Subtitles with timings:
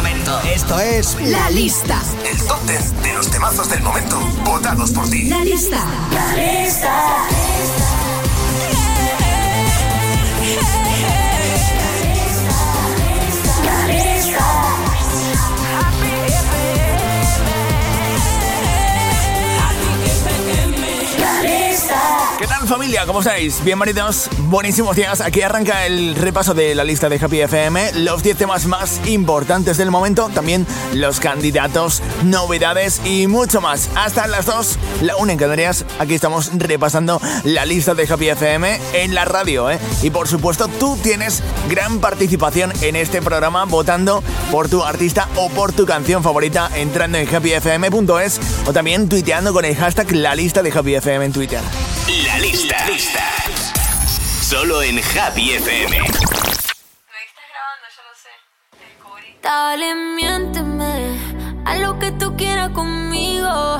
[0.00, 2.00] Esto es La Lista.
[2.24, 5.24] El top de los temazos del momento, votados por ti.
[5.24, 5.84] La Lista.
[6.10, 7.99] La lista.
[22.40, 23.04] ¿Qué tal familia?
[23.04, 23.62] ¿Cómo estáis?
[23.62, 25.20] Bienvenidos, buenísimos días.
[25.20, 29.76] Aquí arranca el repaso de la lista de Happy FM, los 10 temas más importantes
[29.76, 33.90] del momento, también los candidatos, novedades y mucho más.
[33.94, 38.80] Hasta las 2, la 1 en Canarias, aquí estamos repasando la lista de Happy FM
[38.94, 39.70] en la radio.
[39.70, 39.78] ¿eh?
[40.00, 45.50] Y por supuesto, tú tienes gran participación en este programa votando por tu artista o
[45.50, 50.62] por tu canción favorita entrando en happyfm.es o también tuiteando con el hashtag la lista
[50.62, 51.60] de Happy FM en Twitter.
[52.38, 52.86] Lista.
[52.86, 53.24] Lista.
[54.42, 55.96] Solo en Happy FM.
[55.96, 56.16] Estás
[57.52, 58.30] grabando, yo lo sé.
[59.42, 61.18] Dale, miénteme.
[61.66, 63.78] A lo que tú quieras conmigo.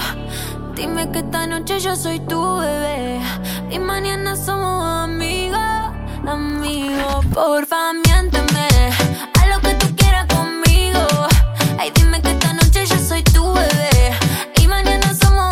[0.75, 3.21] Dime que esta noche yo soy tu bebé.
[3.71, 5.61] Y mañana somos amigos.
[6.27, 8.69] Amigos, porfa, miénteme.
[9.41, 11.07] A lo que tú quieras conmigo.
[11.79, 14.13] Ay, dime que esta noche yo soy tu bebé.
[14.61, 15.50] Y mañana somos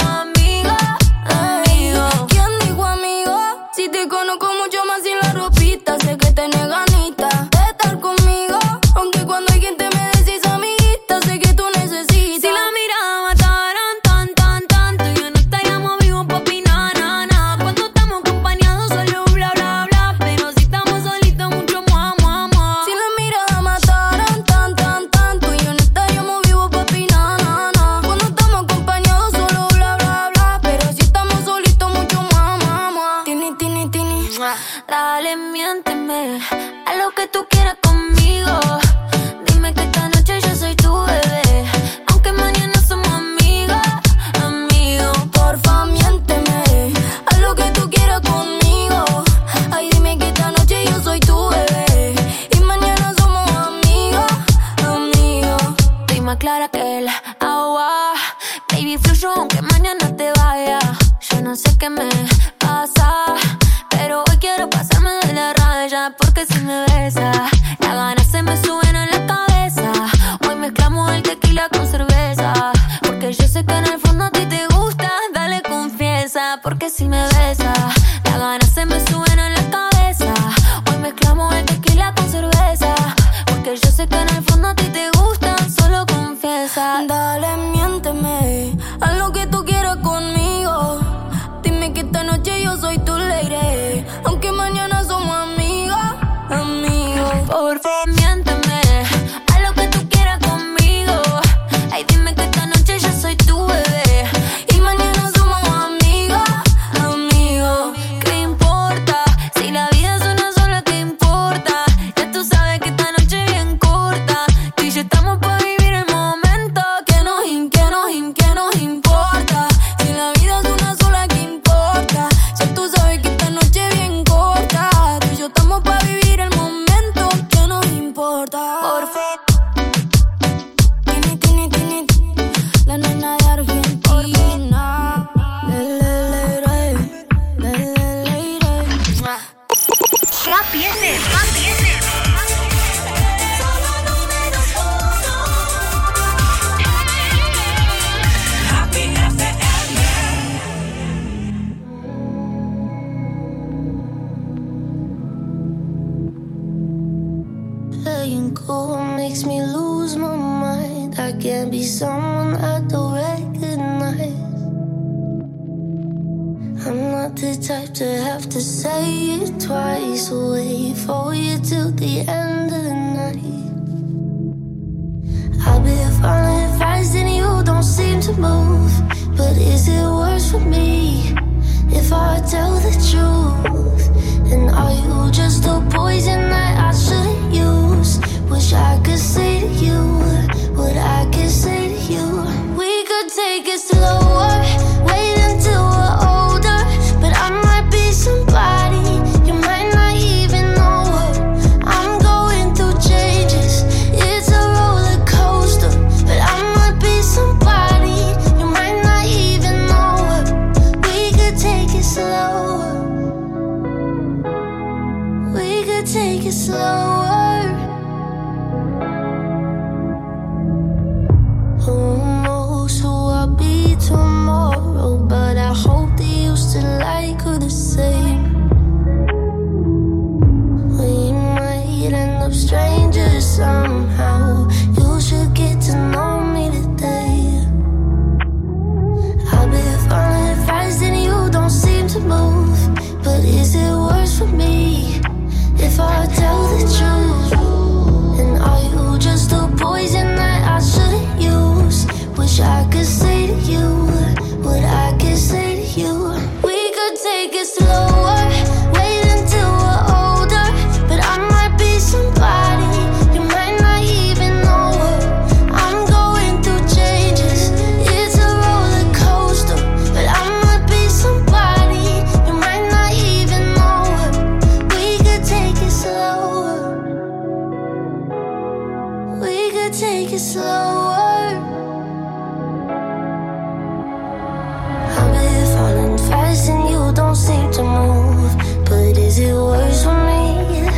[287.28, 288.57] don't seem to move.
[288.87, 290.88] But is it worse for me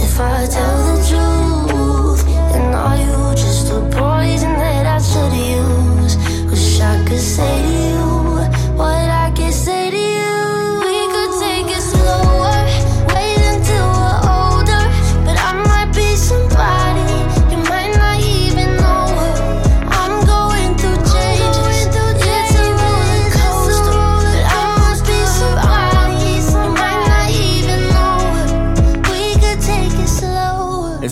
[0.00, 0.71] if I tell?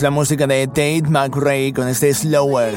[0.01, 2.75] es la música de Tate McRae con este Slower.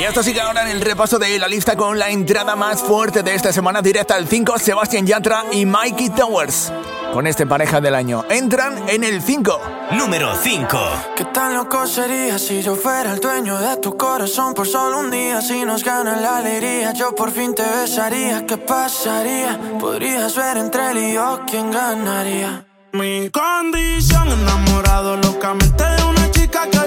[0.00, 3.22] Y esto sigue ahora en el repaso de la lista con la entrada más fuerte
[3.22, 6.72] de esta semana directa al 5, Sebastián Yatra y Mikey Towers
[7.12, 8.24] con este pareja del año.
[8.28, 9.60] Entran en el 5.
[9.92, 10.78] Número 5.
[11.14, 15.10] ¿Qué tan loco sería si yo fuera el dueño de tu corazón por solo un
[15.10, 15.42] día?
[15.42, 18.46] Si nos gana la alegría, yo por fin te besaría.
[18.46, 19.60] ¿Qué pasaría?
[19.78, 22.66] Podrías ver entre él y yo quién ganaría.
[22.92, 26.81] Mi condición enamorado locamente de una chica que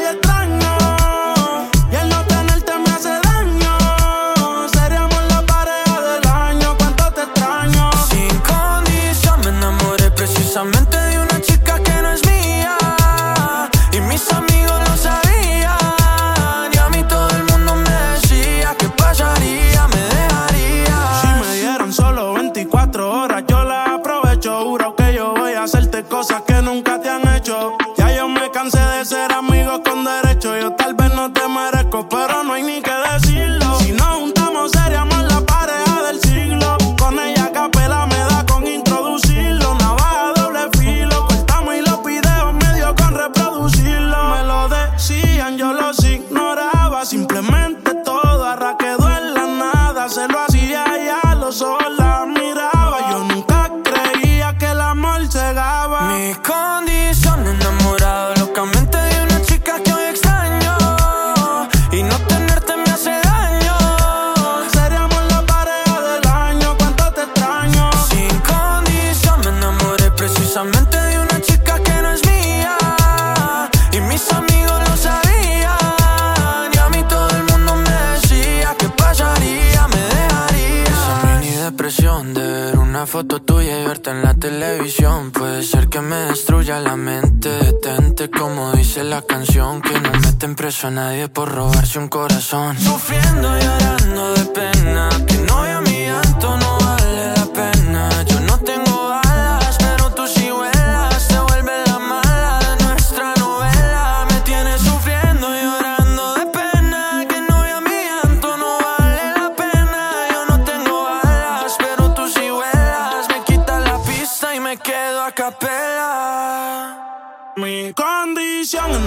[90.84, 92.78] a nadie por robarse un corazón.
[92.78, 95.10] Sufriendo y llorando de pena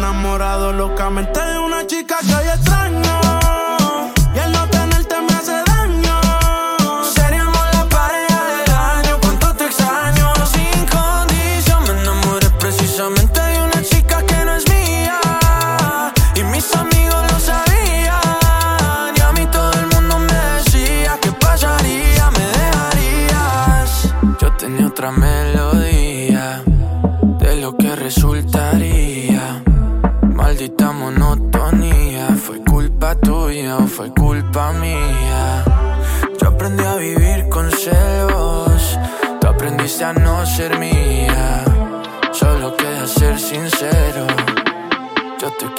[0.09, 2.68] enamorado locamente de una chica que hoy está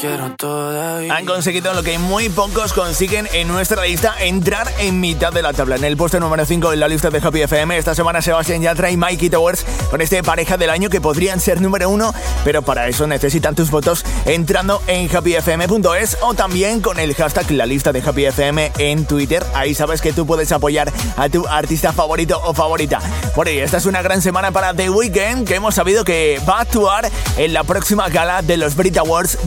[0.02, 5.52] Han conseguido lo que muy pocos consiguen en nuestra lista, entrar en mitad de la
[5.52, 5.76] tabla.
[5.76, 8.92] En el puesto número 5 en la lista de Happy FM, esta semana Sebastián Yatra
[8.92, 12.14] y Mikey Towers con este pareja del año que podrían ser número uno,
[12.46, 17.66] pero para eso necesitan tus votos entrando en happyfm.es o también con el hashtag la
[17.66, 19.46] lista de Happy FM en Twitter.
[19.54, 23.02] Ahí sabes que tú puedes apoyar a tu artista favorito o favorita.
[23.36, 26.60] Por ahí, esta es una gran semana para The Weeknd, que hemos sabido que va
[26.60, 29.38] a actuar en la próxima gala de los Brit Awards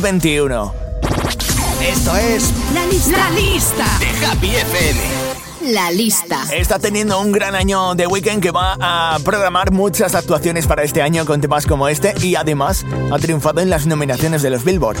[0.00, 0.72] 2021.
[1.82, 5.00] Esto es la lista, la lista de Happy FM.
[5.74, 6.40] La lista.
[6.52, 11.02] Está teniendo un gran año de Weekend que va a programar muchas actuaciones para este
[11.02, 14.96] año con temas como este y además ha triunfado en las nominaciones de los Billboard.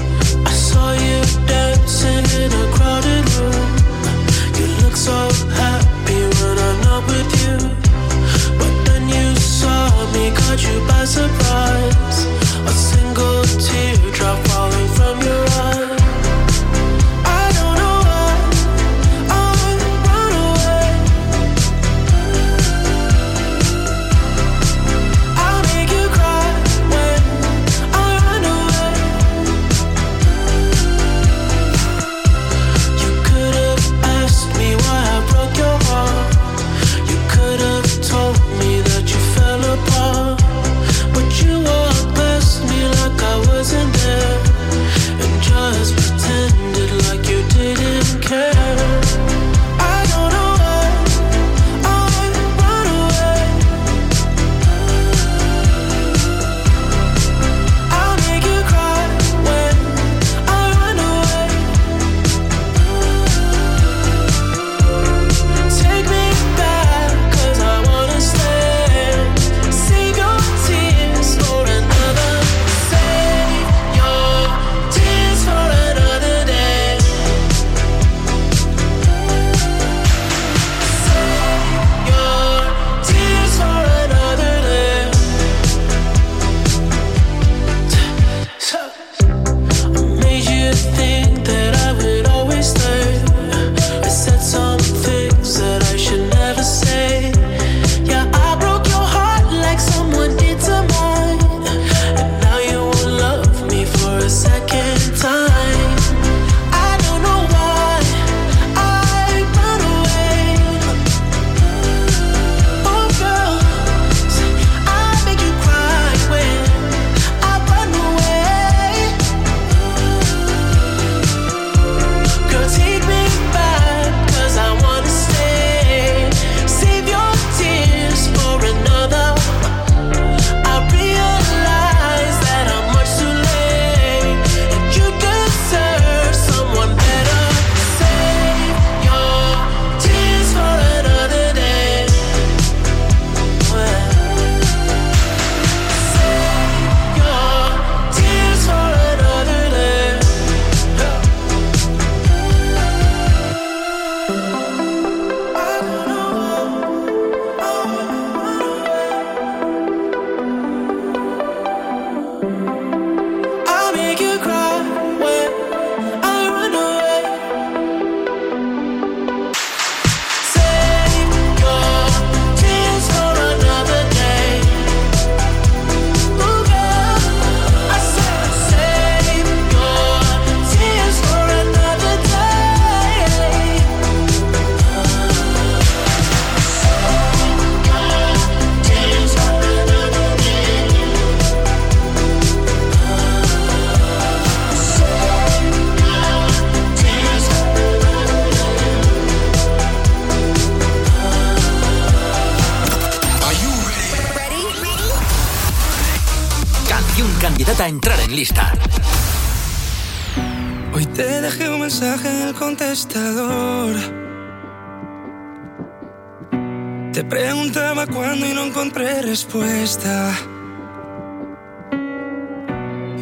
[219.32, 220.34] Respuesta.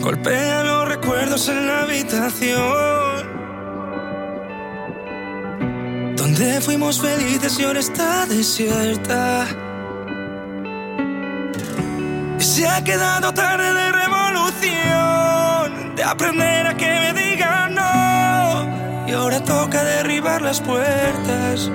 [0.00, 3.26] Golpea los recuerdos en la habitación.
[6.16, 9.46] Donde fuimos felices y ahora está desierta.
[12.38, 17.00] Y se ha quedado tarde de revolución, de aprender a que no.
[19.11, 21.69] Y ahora toca derribar las puertas.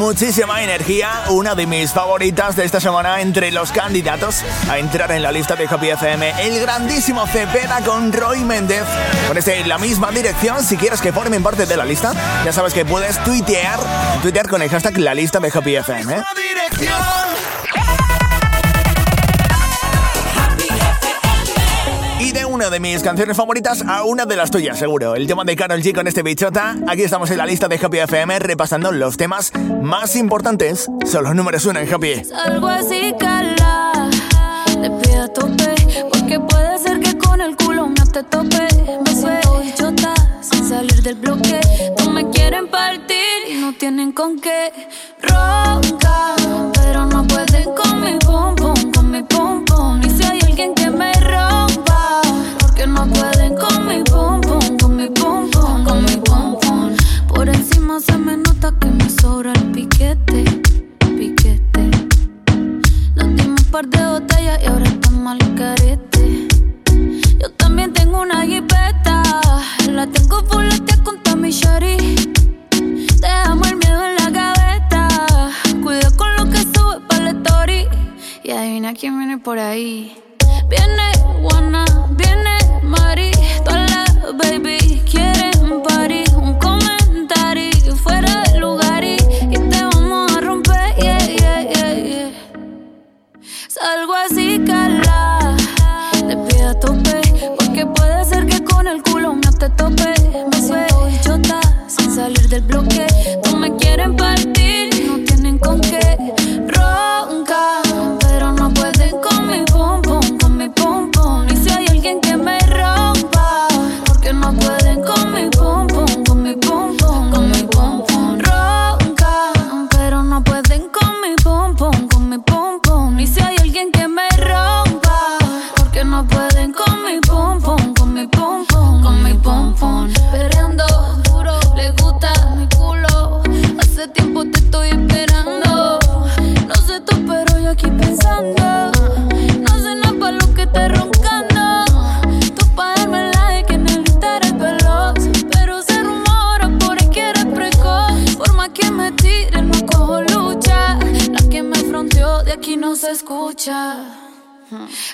[0.00, 5.22] Muchísima energía, una de mis favoritas de esta semana entre los candidatos a entrar en
[5.22, 8.84] la lista de Happy FM, el grandísimo Cepeda con Roy Méndez.
[9.28, 12.14] Con este la misma dirección, si quieres que formen parte de la lista,
[12.46, 13.78] ya sabes que puedes tuitear,
[14.22, 15.76] tuitear con el hashtag la lista de Happy.
[22.60, 25.14] Una de mis canciones favoritas a una de las tuyas, seguro.
[25.14, 26.76] El tema de Carol G con este bichota.
[26.88, 30.86] Aquí estamos en la lista de Happy FM repasando los temas más importantes.
[31.06, 32.20] Son los números uno en Happy.
[32.34, 34.10] Algo así, cala.
[34.66, 35.74] Te pido tope.
[36.12, 38.68] Porque puede ser que con el culo no te tope.
[39.06, 41.60] Me suelto bichota sin salir del bloque.
[42.04, 43.16] No me quieren partir
[43.48, 44.70] y no tienen con qué.
[45.22, 46.36] Ronca,
[46.74, 50.19] pero no pueden con mi pum pum, con mi pum pum.
[59.20, 60.44] Sobra el piquete,
[61.18, 61.90] piquete.
[63.16, 66.48] Nos dimos un par de botellas y ahora estamos al carete.
[67.40, 69.22] Yo también tengo una jipeta,
[69.90, 71.96] la tengo fuletea con mi Shari.
[73.20, 75.08] Dejamos el miedo en la gaveta,
[75.82, 77.86] cuida con lo que sube para la story.
[78.42, 80.16] Y adivina quién viene por ahí.
[80.68, 83.30] Viene Juana, viene Mari,
[83.64, 84.79] todas las baby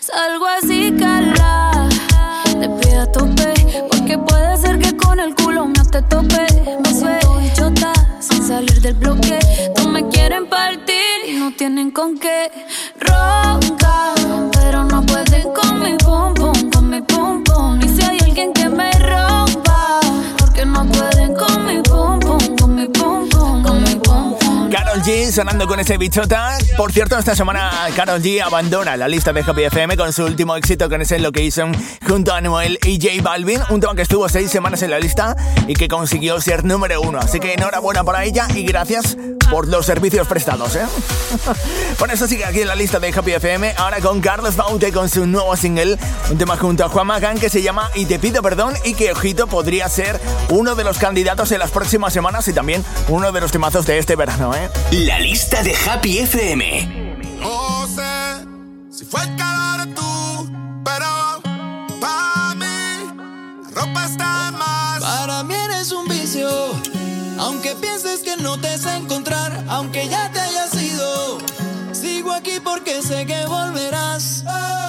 [0.00, 1.88] Salgo así, cala.
[2.44, 3.54] Te pido a tope.
[3.90, 6.46] Porque puede ser que con el culo no te tope.
[6.84, 9.38] Me suelto chota sin salir del bloque.
[9.78, 10.94] No me quieren partir
[11.26, 12.50] y no tienen con qué.
[13.00, 14.12] Ronca,
[25.06, 26.58] Sonando con ese bichota.
[26.76, 30.56] Por cierto, esta semana Carol G abandona la lista de Happy FM con su último
[30.56, 31.70] éxito con ese Location
[32.08, 33.60] junto a Noel y J Balvin.
[33.70, 35.36] Un tema que estuvo seis semanas en la lista
[35.68, 37.20] y que consiguió ser número uno.
[37.20, 39.16] Así que enhorabuena para ella y gracias
[39.48, 40.84] por los servicios prestados, ¿eh?
[42.12, 43.74] eso sigue aquí en la lista de Happy FM.
[43.76, 45.98] Ahora con Carlos Baute con su nuevo single.
[46.30, 49.12] Un tema junto a Juan Magán que se llama Y te pido perdón y que,
[49.12, 53.40] ojito, podría ser uno de los candidatos en las próximas semanas y también uno de
[53.40, 54.68] los temazos de este verano, ¿eh?
[55.04, 57.18] La lista de Happy FM.
[57.38, 58.46] No sé
[58.90, 60.50] si fue el calor tú,
[60.82, 61.42] pero
[62.00, 65.00] para mí la ropa está más.
[65.02, 66.48] Para mí eres un vicio,
[67.38, 71.40] aunque pienses que no te sé encontrar, aunque ya te hayas ido.
[71.92, 74.44] Sigo aquí porque sé que volverás.
[74.48, 74.85] Oh.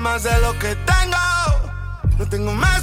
[0.00, 1.16] Más de lo que tengo.
[2.18, 2.82] No tengo más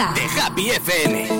[0.00, 1.39] De Happy FM.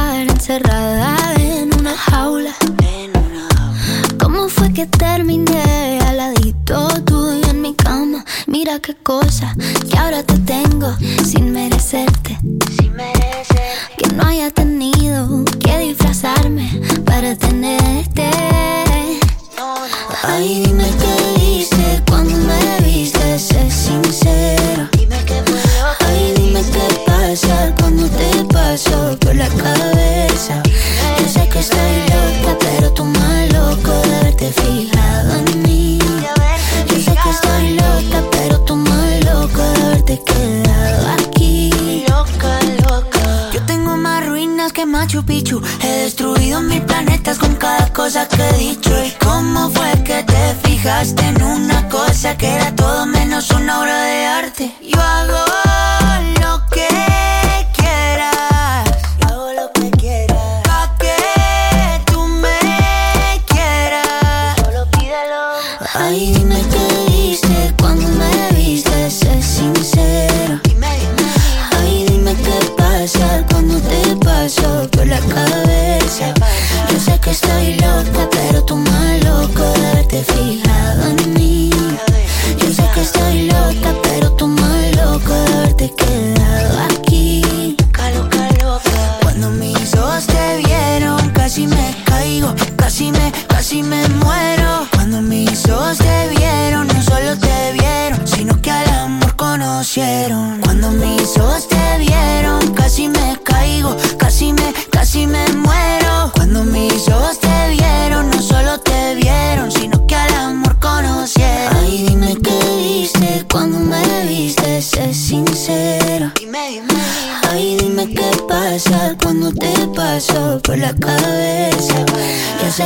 [0.41, 2.51] encerrada en una jaula.
[4.17, 8.25] ¿Cómo fue que terminé al ladito tuyo en mi cama?
[8.47, 9.55] Mira qué cosa
[9.87, 10.40] que ahora te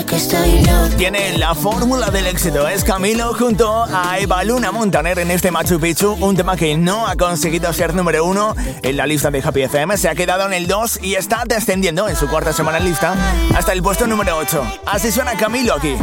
[0.05, 0.95] que estoy loco.
[0.97, 2.67] Tiene la fórmula del éxito.
[2.67, 6.13] Es Camilo junto a Eva Luna Montaner en este Machu Picchu.
[6.19, 9.97] Un tema que no ha conseguido ser número uno en la lista de Happy FM.
[9.97, 13.15] Se ha quedado en el 2 y está descendiendo en su cuarta semana en lista
[13.55, 14.63] hasta el puesto número 8.
[14.85, 15.95] Así suena Camilo aquí.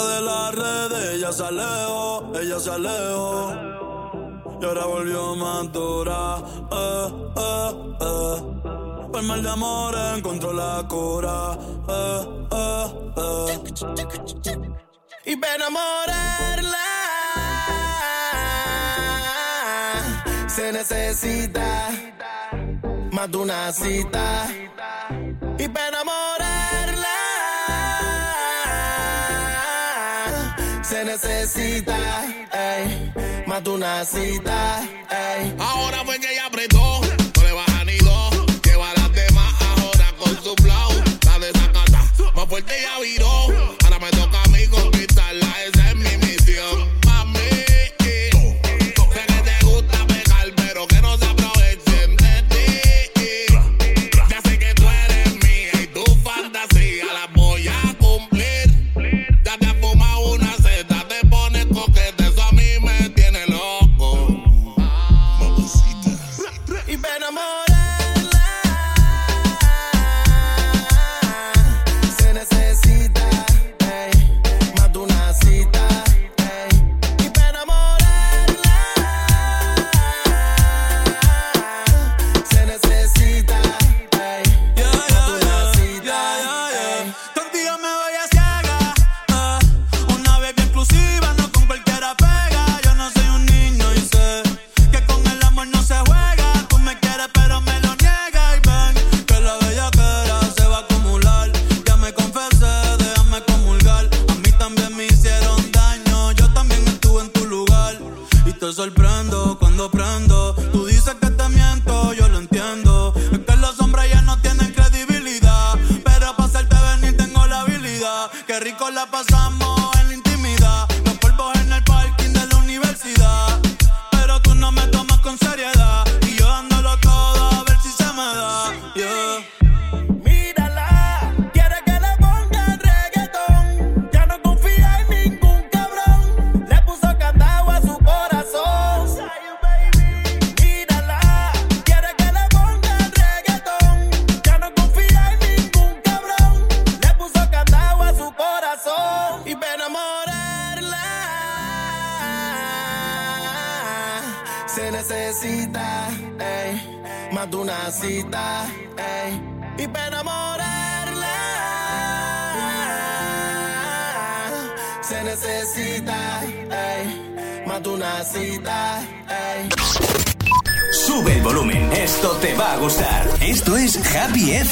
[0.00, 3.52] de las redes, ella se alejó, ella se alejó.
[4.60, 6.36] Y ahora volvió más dura,
[6.70, 9.08] eh, eh, eh.
[9.12, 13.60] Por mal de amor encontró la cura, eh, eh, eh.
[15.26, 16.78] Y para enamorarla
[20.46, 21.90] se necesita
[23.12, 24.46] más de una cita.
[25.58, 26.21] Y para enamorarla
[31.12, 33.12] necesita, ey,
[33.46, 35.54] más de una cita, ey.
[35.58, 36.21] Ahora buen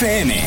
[0.01, 0.40] FM.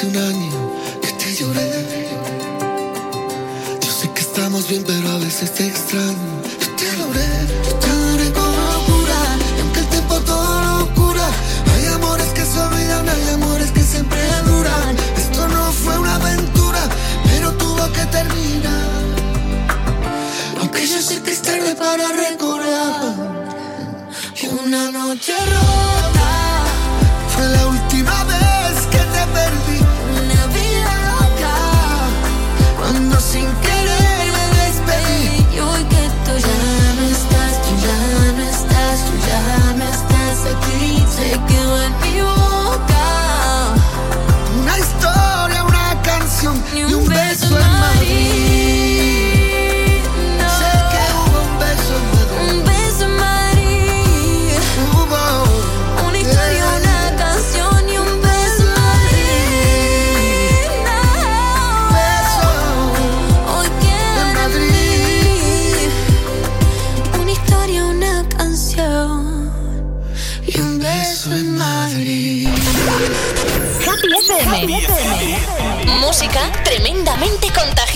[0.00, 0.67] Y va casi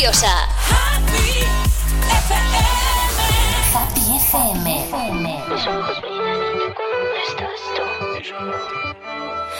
[0.03, 0.49] tremendamente contagiosa.
[3.75, 5.27] Happy FM.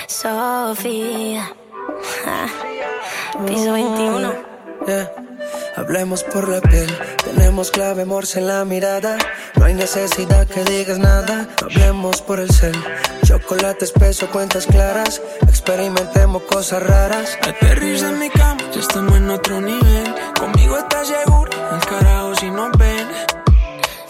[0.09, 1.53] Sofía.
[2.25, 2.49] Ja.
[3.47, 4.35] Piso 21.
[4.87, 5.13] Yeah.
[5.77, 6.89] Hablemos por la piel,
[7.53, 9.19] tenemos clave morse en la mirada.
[9.57, 11.47] No hay necesidad que digas nada.
[11.61, 12.75] Hablemos por el cel,
[13.27, 15.21] chocolate espeso, cuentas claras.
[15.47, 17.37] Experimentemos cosas raras.
[17.43, 20.15] Aterriza en mi cama, ya estamos en otro nivel.
[20.41, 23.07] Conmigo estás seguro, el carajo si nos ven.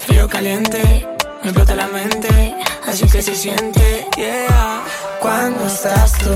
[0.07, 1.09] Frío caliente,
[1.43, 2.55] me explota la mente.
[2.87, 4.85] Así que se siente, yeah.
[5.19, 6.31] Cuando estás tú,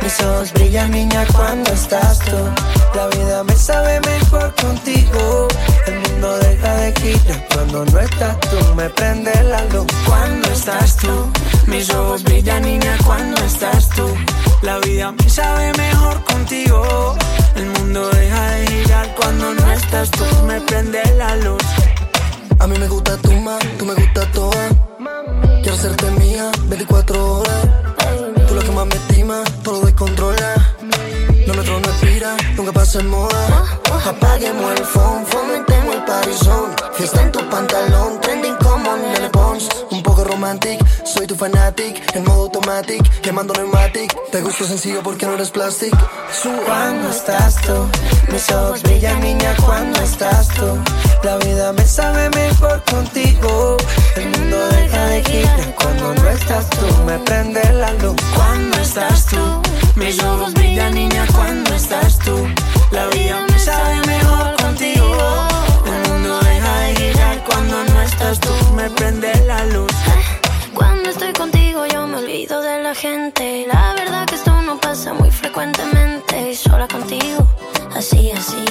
[0.00, 2.75] mis ojos brillan, niña, cuando estás tú.
[2.96, 5.48] La vida me sabe mejor contigo.
[5.86, 8.74] El mundo deja de girar cuando no estás tú.
[8.74, 11.30] Me prende la luz Cuando estás tú,
[11.66, 14.08] mis ojos brillan, niña, cuando estás tú.
[14.62, 17.14] La vida me sabe mejor contigo.
[17.54, 20.24] El mundo deja de girar cuando no estás tú.
[20.46, 21.62] Me prende la luz.
[22.58, 24.68] A mí me gusta tu más, tú me gusta toda.
[25.60, 27.66] Quiero hacerte mía 24 horas.
[28.48, 30.76] Tú la que más me estima, todo lo descontrola.
[31.46, 33.78] No me no expira, nunca pasa en moda.
[34.04, 36.74] Apaguemos el phone, fomentemos el parizón.
[36.94, 39.68] Fiesta en tu pantalón, trending como Nene Pons.
[39.90, 42.16] Un poco romantic, soy tu fanatic.
[42.16, 44.12] En modo automatic, quemando pneumatic.
[44.32, 45.94] Te gusto sencillo porque no eres plastic.
[46.66, 47.88] Cuando estás tú,
[48.32, 50.78] mis ojos brillan, niña, cuando estás tú.
[51.22, 53.76] La vida me sabe mejor contigo.
[54.16, 56.86] El mundo deja de girar cuando no estás tú.
[57.04, 59.62] Me prende la luz Cuando estás tú,
[59.96, 62.46] mis ojos brillan, niña, cuando estás tú.
[62.90, 65.16] La vida me sabe mejor contigo.
[65.86, 68.52] El mundo deja de girar cuando no estás tú.
[68.74, 69.92] Me prende la luz.
[70.74, 73.66] Cuando estoy contigo yo me olvido de la gente.
[73.72, 76.54] La verdad que esto no pasa muy frecuentemente.
[76.54, 77.46] Sola contigo,
[77.94, 78.65] así, así.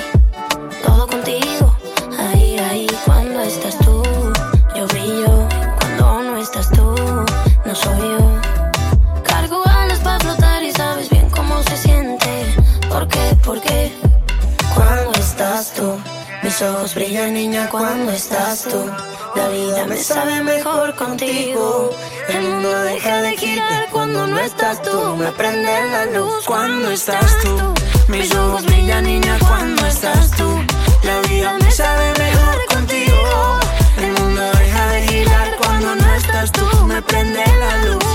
[16.55, 18.89] Mis ojos brillan, niña, cuando estás tú.
[19.35, 21.89] La vida me sabe mejor contigo.
[22.29, 25.17] El mundo deja de girar cuando no estás tú.
[25.17, 27.73] Me prende la luz Cuando estás tú,
[28.07, 30.63] mis ojos brillan, niña, cuando estás tú.
[31.03, 33.59] La vida me sabe mejor contigo.
[33.97, 36.65] El mundo deja de girar cuando no estás tú.
[36.85, 38.05] Me prende la luz.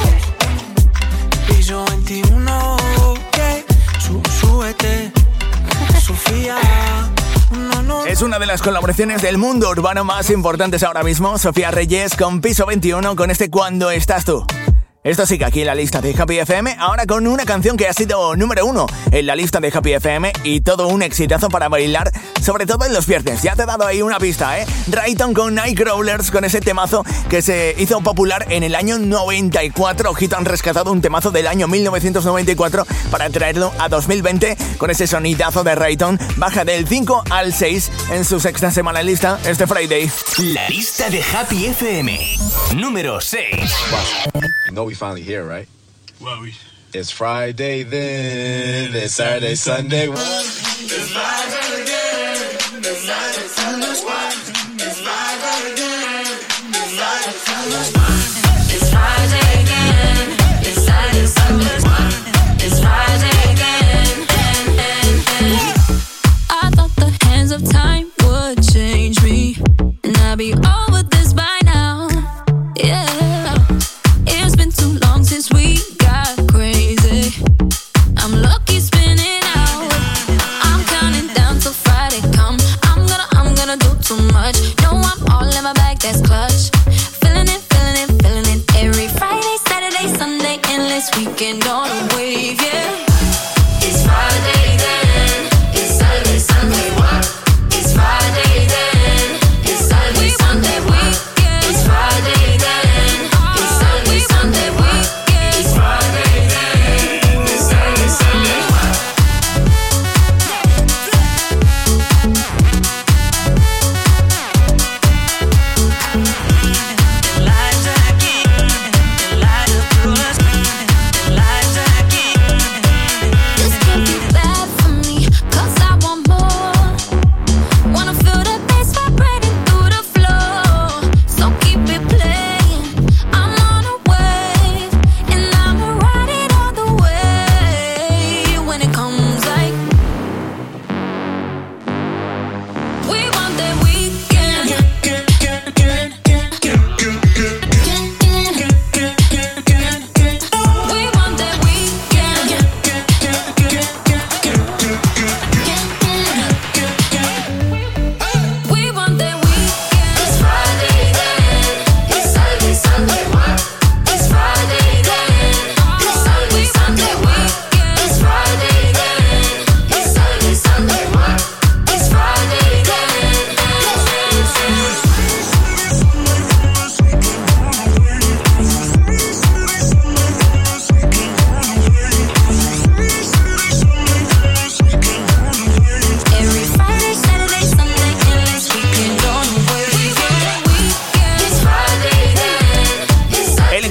[1.47, 2.77] Piso 21,
[3.37, 3.65] yeah.
[3.99, 5.13] Sú- súbete,
[6.01, 6.57] Sofía.
[8.07, 12.41] Es una de las colaboraciones del mundo urbano más importantes ahora mismo, Sofía Reyes con
[12.41, 14.45] Piso 21 con este Cuando estás tú.
[15.03, 17.93] Esto sigue aquí en la lista de Happy FM, ahora con una canción que ha
[17.95, 22.13] sido número uno en la lista de Happy FM y todo un exitazo para bailar,
[22.43, 23.41] sobre todo en los viernes.
[23.41, 24.67] Ya te he dado ahí una pista, ¿eh?
[24.89, 30.11] Rayton con Nightcrawlers, con ese temazo que se hizo popular en el año 94.
[30.11, 35.65] Ojito, han rescatado un temazo del año 1994 para traerlo a 2020 con ese sonidazo
[35.65, 36.19] de Rayton.
[36.37, 40.11] Baja del 5 al 6 en su sexta semana en lista este Friday.
[40.53, 42.37] La lista de Happy FM,
[42.77, 43.51] número 6.
[44.91, 45.69] We finally here, right?
[46.21, 46.53] Well, we.
[46.93, 48.93] It's Friday then.
[48.93, 50.09] It's Saturday, Sunday.
[50.09, 52.59] It's Friday again.
[52.83, 53.87] It's Friday, Sunday.
[53.87, 56.27] It's Friday again.
[56.75, 57.87] It's Friday, Sunday.
[58.75, 60.27] It's Friday again.
[60.67, 61.79] It's Saturday, Sunday.
[62.67, 64.27] It's Friday again.
[66.51, 69.57] I thought the hands of time would change me,
[70.03, 70.80] and I'd be over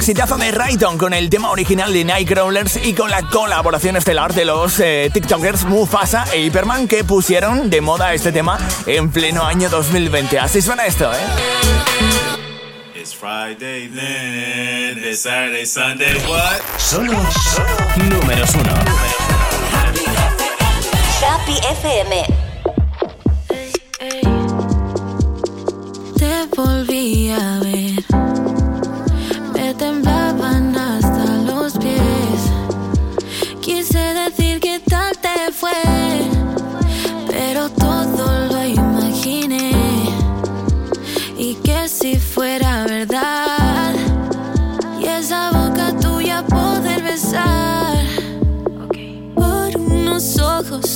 [0.10, 4.44] exitazo de Rayton con el tema original de Nightcrawlers y con la colaboración estelar de
[4.44, 8.58] los eh, TikTokers Mufasa e Hyperman que pusieron de moda este tema
[8.88, 10.40] en pleno año 2020.
[10.40, 11.18] Así suena esto, ¿eh?
[12.96, 14.98] It's Friday then.
[14.98, 16.60] It's Saturday, Sunday, what?
[16.80, 17.68] Solo, solo
[18.10, 18.74] números uno.
[21.22, 22.26] Happy FM.
[26.18, 28.04] Te volví a ver,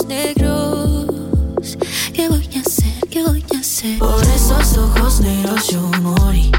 [0.05, 1.07] negros.
[2.13, 3.09] ¿Qué voy a hacer?
[3.09, 3.99] ¿Qué voy a hacer?
[3.99, 6.51] Por esos ojos negros yo morí.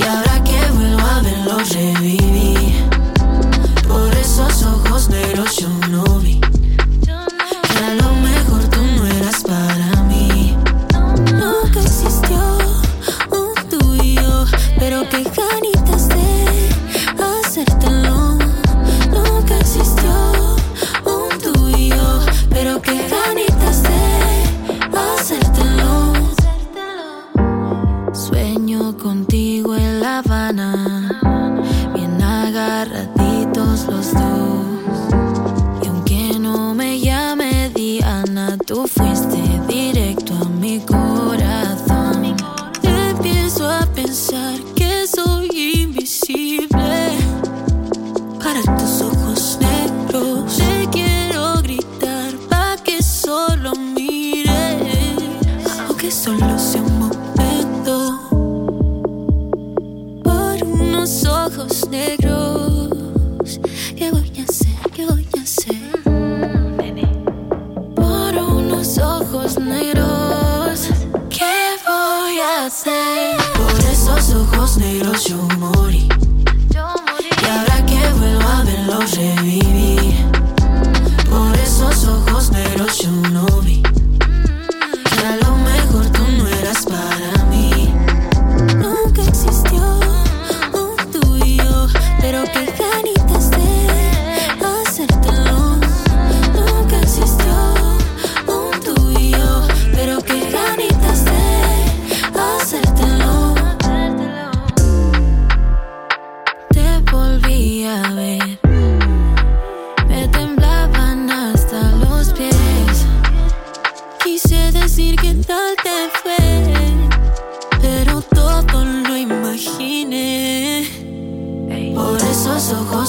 [0.00, 2.74] Y ahora que vuelvo a verlos reviví.
[3.86, 6.40] Por esos ojos negros yo no vi.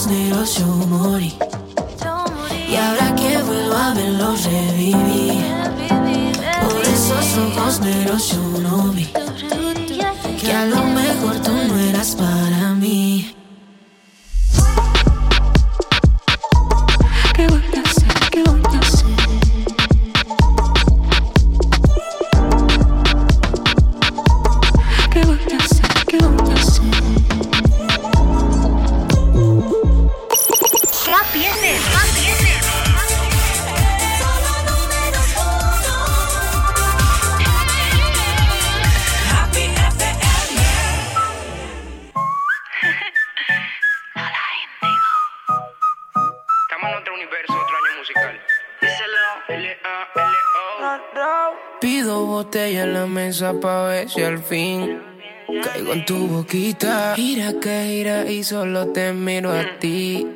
[0.10, 1.34] negros yo morí.
[2.68, 5.41] Y ahora que vuelvo a verlos reviví.
[6.62, 9.07] Por esos ojos negros yo no vi.
[10.41, 13.39] Que a lo mejor tú no eras para mí.
[54.10, 55.01] si al fin
[55.64, 57.14] caigo en tu boquita.
[57.16, 60.28] Gira que gira y solo te miro a ti.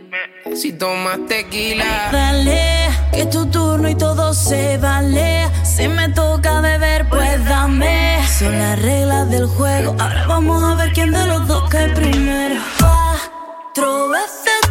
[0.55, 5.49] Si tomas tequila, dale, que es tu turno y todo se vale.
[5.63, 8.19] Si me toca beber, pues dame.
[8.28, 9.95] Son las reglas del juego.
[9.99, 12.61] Ahora vamos a ver quién de los dos cae primero.
[12.80, 14.62] Cuatro veces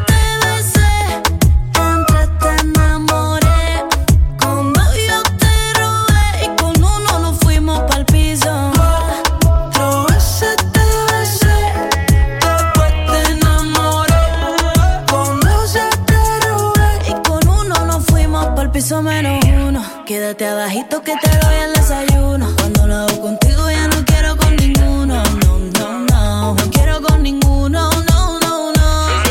[18.83, 19.81] piso menos uno.
[20.05, 22.49] Quédate abajito que te doy el desayuno.
[22.57, 25.23] Cuando lo hago contigo ya no quiero con ninguno.
[25.23, 26.55] No, no, no.
[26.55, 27.91] No quiero con ninguno.
[28.11, 29.23] No, no, no.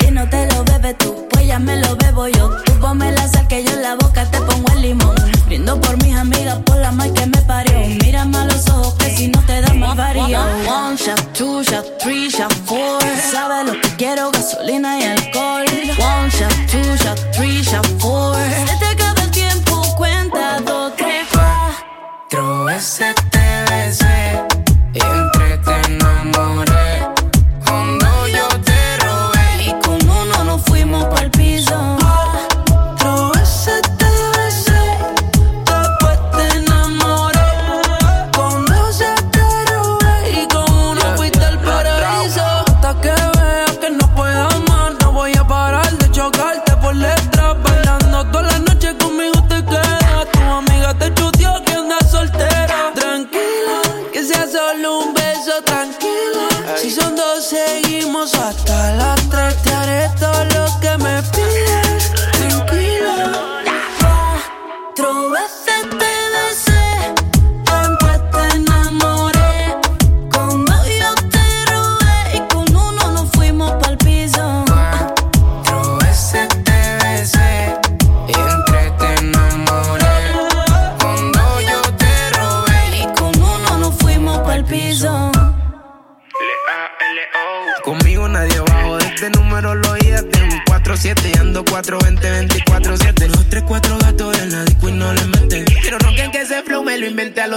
[0.00, 2.50] Si, no te lo bebes tú, pues ya me lo bebo yo.
[2.64, 5.14] Tú ponme la sal que yo en la boca te pongo el limón.
[5.46, 7.78] Brindo por mis amigas, por la mal que me parió.
[8.02, 10.40] Mírame a los ojos que si no te da más varío.
[10.66, 13.00] One shot, two shot, three shot, four.
[13.30, 15.23] Sabes lo que quiero, gasolina y alcohol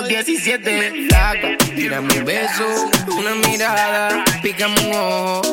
[0.07, 1.07] 17.
[1.07, 5.46] Flaca, tírame un beso, una mirada, pícame un ojo